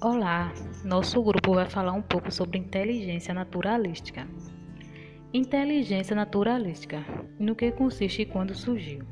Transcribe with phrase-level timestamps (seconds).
[0.00, 0.52] Olá,
[0.84, 4.28] nosso grupo vai falar um pouco sobre inteligência naturalística.
[5.34, 7.04] Inteligência naturalística.
[7.36, 9.04] No que consiste e quando surgiu?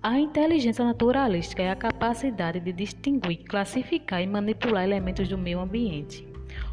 [0.00, 6.24] A inteligência naturalística é a capacidade de distinguir, classificar e manipular elementos do meio ambiente,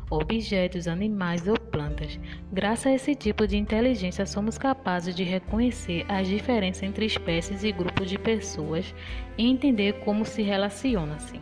[0.08, 2.20] objetos, animais ou plantas.
[2.54, 7.72] Graças a esse tipo de inteligência, somos capazes de reconhecer as diferenças entre espécies e
[7.72, 8.94] grupos de pessoas
[9.36, 11.42] e entender como se relacionam-se.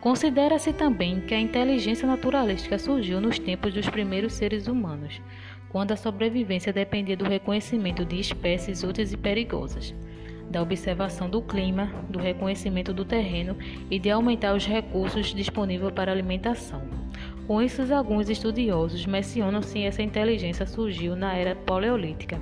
[0.00, 5.20] Considera-se também que a inteligência naturalística surgiu nos tempos dos primeiros seres humanos,
[5.68, 9.94] quando a sobrevivência dependia do reconhecimento de espécies úteis e perigosas,
[10.50, 13.56] da observação do clima, do reconhecimento do terreno
[13.90, 16.82] e de aumentar os recursos disponíveis para alimentação.
[17.46, 22.40] Com isso, alguns estudiosos mencionam que essa inteligência surgiu na era paleolítica.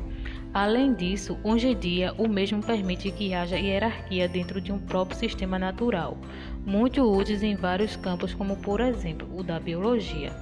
[0.52, 5.18] Além disso, hoje em dia, o mesmo permite que haja hierarquia dentro de um próprio
[5.18, 6.16] sistema natural,
[6.64, 10.32] muito úteis em vários campos, como por exemplo o da biologia.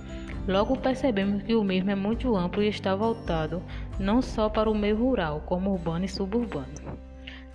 [0.46, 3.60] Logo percebemos que o mesmo é muito amplo e está voltado
[3.98, 6.96] não só para o meio rural, como urbano e suburbano.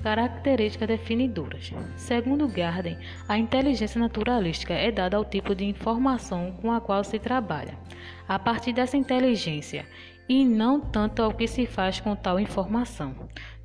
[0.04, 1.72] Características definidoras.
[1.96, 2.98] Segundo Garden,
[3.30, 7.78] a inteligência naturalística é dada ao tipo de informação com a qual se trabalha,
[8.28, 9.86] a partir dessa inteligência,
[10.28, 13.16] e não tanto ao que se faz com tal informação.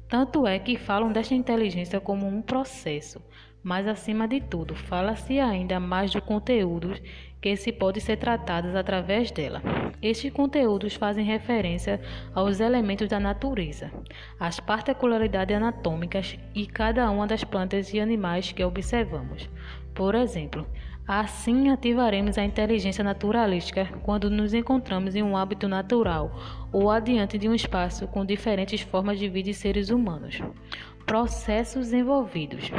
[0.08, 3.20] Tanto é que falam desta inteligência como um processo,
[3.62, 6.94] mas acima de tudo, fala-se ainda mais do conteúdo
[7.42, 9.60] que se pode ser tratados através dela.
[10.00, 12.00] Estes conteúdos fazem referência
[12.34, 13.90] aos elementos da natureza,
[14.38, 19.48] às particularidades anatômicas e cada uma das plantas e animais que observamos.
[19.94, 20.66] Por exemplo,
[21.06, 26.32] Assim, ativaremos a inteligência naturalística quando nos encontramos em um hábito natural
[26.72, 30.40] ou adiante de um espaço com diferentes formas de vida de seres humanos.
[31.06, 32.72] Processos envolvidos.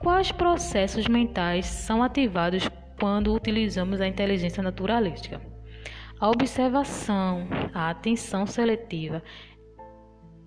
[0.00, 2.68] Quais processos mentais são ativados
[2.98, 5.40] quando utilizamos a inteligência naturalística?
[6.18, 9.22] A observação, a atenção seletiva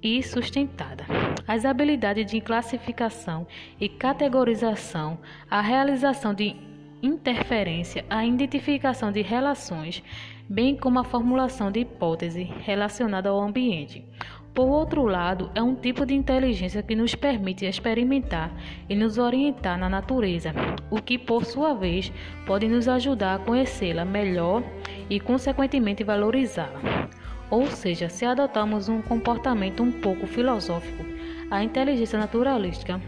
[0.03, 1.05] e sustentada,
[1.47, 3.47] as habilidades de classificação
[3.79, 5.17] e categorização,
[5.49, 6.74] a realização de
[7.05, 10.03] interferência, a identificação de relações,
[10.49, 14.05] bem como a formulação de hipótese relacionada ao ambiente.
[14.53, 18.53] Por outro lado, é um tipo de inteligência que nos permite experimentar
[18.87, 20.53] e nos orientar na natureza,
[20.89, 22.11] o que, por sua vez,
[22.45, 24.63] pode nos ajudar a conhecê-la melhor
[25.09, 27.09] e, consequentemente, valorizá-la.
[27.49, 31.05] Ou seja, se adotamos um comportamento um pouco filosófico,
[31.51, 33.01] a inteligência naturalística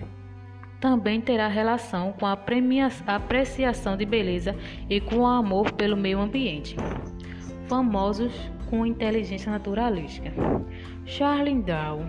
[0.80, 2.38] também terá relação com a
[3.08, 4.56] apreciação de beleza
[4.90, 6.76] e com o amor pelo meio ambiente.
[7.68, 8.34] Famosos
[8.70, 10.32] com inteligência naturalística:
[11.06, 12.06] Charles Darwin,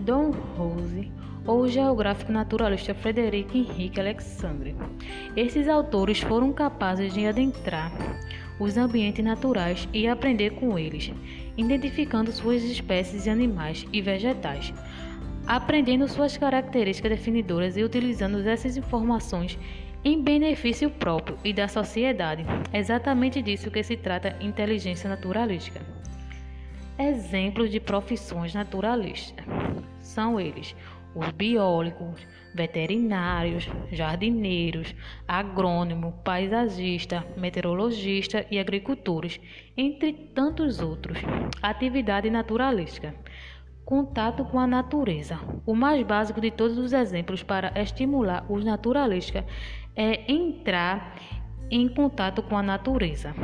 [0.00, 1.10] Don Rose
[1.46, 4.74] ou o geográfico naturalista Frederico Henrique Alexandre.
[5.36, 7.92] Esses autores foram capazes de adentrar
[8.58, 11.12] os ambientes naturais e aprender com eles,
[11.56, 14.72] identificando suas espécies de animais e vegetais,
[15.46, 19.58] aprendendo suas características definidoras e utilizando essas informações
[20.04, 22.44] em benefício próprio e da sociedade.
[22.72, 25.80] É exatamente disso que se trata inteligência naturalística.
[26.98, 29.44] Exemplos de profissões naturalistas
[30.00, 30.76] são eles:
[31.14, 34.94] os biólogos, veterinários, jardineiros,
[35.26, 39.40] agrônomo, paisagista, meteorologista e agricultores,
[39.76, 41.18] entre tantos outros.
[41.62, 43.14] Atividade naturalística
[43.84, 45.38] Contato com a natureza.
[45.66, 49.44] O mais básico de todos os exemplos para estimular os naturalistas
[49.94, 51.20] é entrar
[51.70, 53.34] em contato com a natureza.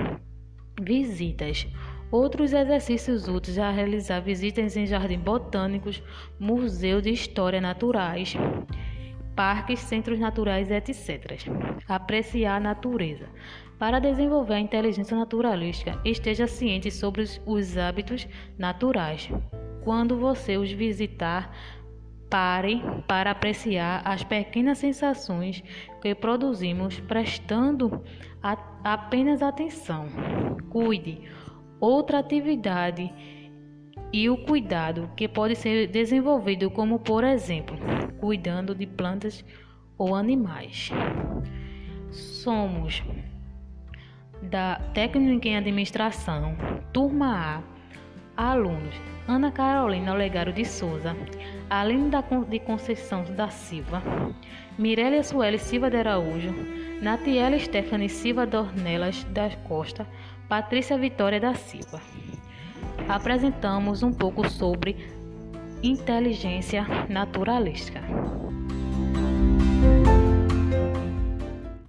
[0.81, 1.67] Visitas.
[2.11, 6.03] Outros exercícios úteis a realizar visitas em jardins botânicos,
[6.39, 8.35] museus de história naturais,
[9.37, 11.49] parques, centros naturais, etc.
[11.87, 13.27] Apreciar a natureza.
[13.79, 18.27] Para desenvolver a inteligência naturalística, esteja ciente sobre os hábitos
[18.59, 19.31] naturais,
[19.83, 21.55] quando você os visitar,
[22.29, 25.63] pare para apreciar as pequenas sensações
[26.01, 28.03] que produzimos prestando
[28.43, 30.07] a, apenas atenção.
[30.71, 31.23] Cuide.
[31.81, 33.13] Outra atividade
[34.13, 37.77] e o cuidado que pode ser desenvolvido, como por exemplo,
[38.19, 39.45] cuidando de plantas
[39.97, 40.91] ou animais.
[42.11, 43.03] Somos
[44.43, 46.57] da Técnica em Administração,
[46.93, 47.80] turma A,
[48.37, 48.95] alunos
[49.29, 51.17] Ana Carolina Olegário de Souza,
[51.69, 52.11] Aline
[52.49, 54.03] de Conceição da Silva,
[54.77, 56.53] Mirélia Sueli Silva de Araújo,
[57.01, 60.07] Natiela Stephanie Silva Dornelas da Costa,
[60.49, 62.01] Patrícia Vitória da Silva.
[63.09, 64.97] Apresentamos um pouco sobre
[65.83, 68.01] inteligência naturalística.